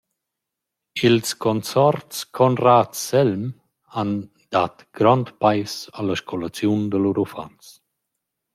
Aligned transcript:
Ils 1.07 1.29
consorts 1.45 2.15
Conrad-Selm 2.37 3.43
han 3.95 4.11
dat 4.53 4.75
grond 4.97 5.27
pais 5.41 5.73
a 5.97 5.99
la 6.03 6.15
scolaziun 6.21 6.81
da 6.91 6.97
lur 6.99 7.17
uffants. 7.25 7.67